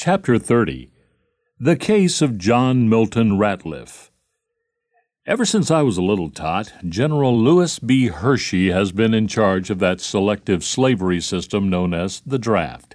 [0.00, 0.92] Chapter 30
[1.58, 4.10] The Case of John Milton Ratliff.
[5.26, 8.06] Ever since I was a little tot, General Lewis B.
[8.06, 12.94] Hershey has been in charge of that selective slavery system known as the draft.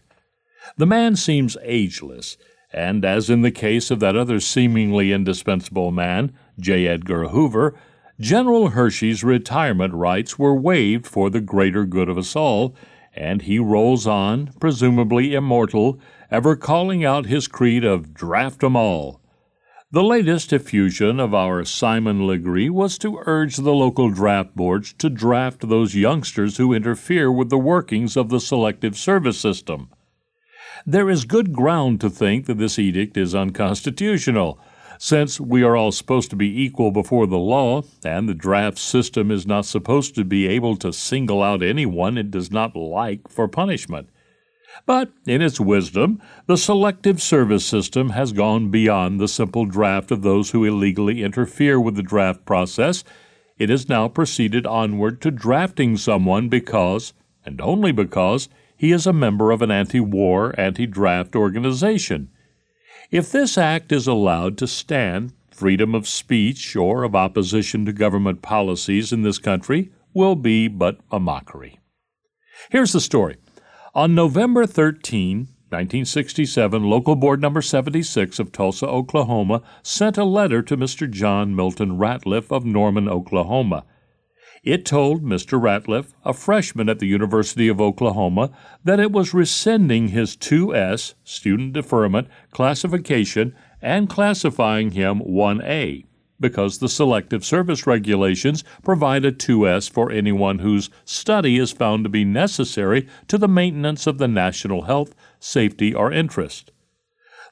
[0.78, 2.38] The man seems ageless,
[2.72, 6.88] and as in the case of that other seemingly indispensable man, J.
[6.88, 7.76] Edgar Hoover,
[8.18, 12.74] General Hershey's retirement rights were waived for the greater good of us all,
[13.16, 16.00] and he rolls on, presumably immortal,
[16.32, 19.20] ever calling out his creed of draft 'em all.
[19.92, 25.08] The latest effusion of our Simon Legree was to urge the local draft boards to
[25.08, 29.90] draft those youngsters who interfere with the workings of the selective service system.
[30.86, 34.60] There is good ground to think that this edict is unconstitutional,
[35.04, 39.32] since we are all supposed to be equal before the law, and the draft system
[39.32, 43.46] is not supposed to be able to single out anyone it does not like for
[43.50, 44.08] punishment.
[44.86, 50.22] But in its wisdom, the selective service system has gone beyond the simple draft of
[50.22, 53.04] those who illegally interfere with the draft process.
[53.58, 57.12] It has now proceeded onward to drafting someone because,
[57.46, 62.30] and only because, he is a member of an anti war, anti draft organization.
[63.14, 68.42] If this act is allowed to stand, freedom of speech or of opposition to government
[68.42, 71.80] policies in this country will be but a mockery.
[72.72, 73.38] Here's the story.
[73.94, 80.76] On November 13, 1967, Local Board Number 76 of Tulsa, Oklahoma, sent a letter to
[80.76, 81.08] Mr.
[81.08, 83.86] John Milton Ratliff of Norman, Oklahoma.
[84.64, 85.62] It told Mr.
[85.62, 88.50] Ratliff, a freshman at the University of Oklahoma,
[88.82, 96.06] that it was rescinding his 2S, student deferment, classification and classifying him 1A
[96.40, 102.10] because the Selective Service Regulations provide a 2S for anyone whose study is found to
[102.10, 106.72] be necessary to the maintenance of the national health, safety, or interest.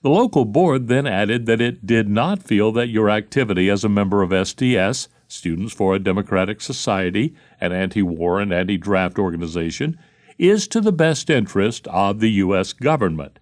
[0.02, 3.90] The local board then added that it did not feel that your activity as a
[3.90, 9.98] member of SDS, Students for a Democratic Society, an anti war and anti draft organization,
[10.38, 12.74] is to the best interest of the U.S.
[12.74, 13.40] government.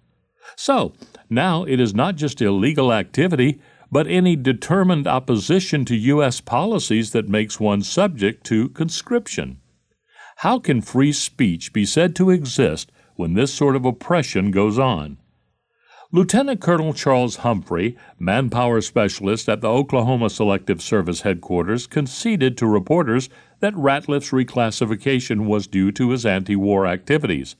[0.54, 0.92] So,
[1.28, 3.60] now it is not just illegal activity,
[3.90, 6.40] but any determined opposition to U.S.
[6.40, 9.60] policies that makes one subject to conscription.
[10.36, 15.16] How can free speech be said to exist when this sort of oppression goes on?
[16.12, 23.28] Lieutenant Colonel Charles Humphrey, manpower specialist at the Oklahoma Selective Service headquarters, conceded to reporters
[23.60, 27.54] that Ratliff's reclassification was due to his anti war activities.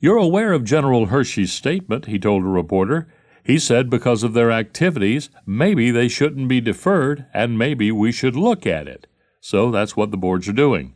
[0.00, 3.08] You're aware of General Hershey's statement, he told a reporter.
[3.44, 8.36] He said because of their activities, maybe they shouldn't be deferred and maybe we should
[8.36, 9.06] look at it.
[9.40, 10.94] So that's what the boards are doing.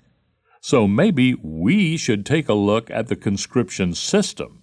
[0.62, 4.59] So maybe we should take a look at the conscription system